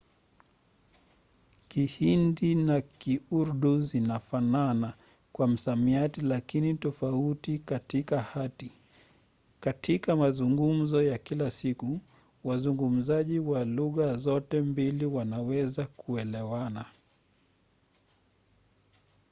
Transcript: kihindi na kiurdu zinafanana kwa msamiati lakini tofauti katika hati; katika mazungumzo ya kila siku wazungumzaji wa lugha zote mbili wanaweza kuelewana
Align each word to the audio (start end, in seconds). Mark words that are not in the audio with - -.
kihindi 1.67 2.55
na 2.55 2.81
kiurdu 2.81 3.81
zinafanana 3.81 4.93
kwa 5.31 5.47
msamiati 5.47 6.21
lakini 6.21 6.73
tofauti 6.75 7.59
katika 7.59 8.21
hati; 8.21 8.71
katika 9.59 10.15
mazungumzo 10.15 11.03
ya 11.03 11.17
kila 11.17 11.51
siku 11.51 11.99
wazungumzaji 12.43 13.39
wa 13.39 13.65
lugha 13.65 14.17
zote 14.17 14.61
mbili 14.61 15.05
wanaweza 15.05 15.85
kuelewana 15.87 16.85